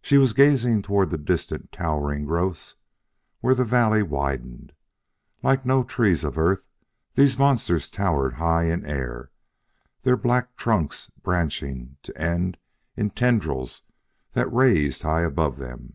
She 0.00 0.18
was 0.18 0.34
gazing 0.34 0.82
toward 0.82 1.24
distant 1.24 1.72
towering 1.72 2.26
growths 2.26 2.76
where 3.40 3.56
the 3.56 3.64
valley 3.64 4.04
widened. 4.04 4.72
Like 5.42 5.66
no 5.66 5.82
trees 5.82 6.22
of 6.22 6.38
Earth, 6.38 6.62
these 7.16 7.40
monsters 7.40 7.90
towered 7.90 8.34
high 8.34 8.66
in 8.66 8.86
air, 8.86 9.32
their 10.02 10.16
black 10.16 10.54
trunks 10.54 11.10
branching 11.24 11.96
to 12.04 12.16
end 12.16 12.56
in 12.96 13.10
tendrils 13.10 13.82
that 14.32 14.46
raised 14.52 15.02
high 15.02 15.22
above 15.22 15.56
them. 15.58 15.94